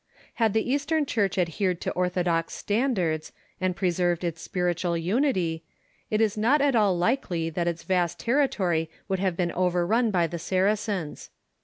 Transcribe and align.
Had 0.41 0.53
the 0.55 0.67
Eastern 0.67 1.05
Church 1.05 1.37
adhered 1.37 1.79
to 1.81 1.91
orthodox 1.91 2.55
standards, 2.55 3.31
and 3.59 3.75
preserved 3.75 4.23
its 4.23 4.41
spiritual 4.41 4.97
unity, 4.97 5.61
it 6.09 6.19
is 6.19 6.35
not 6.35 6.59
at 6.59 6.75
all 6.75 6.97
likely 6.97 7.51
that 7.51 7.67
its 7.67 7.83
vast 7.83 8.19
territory 8.19 8.89
would 9.07 9.19
have 9.19 9.37
been 9.37 9.51
overrun 9.51 10.09
by 10.09 10.25
the 10.25 10.39
Saracens. 10.39 11.29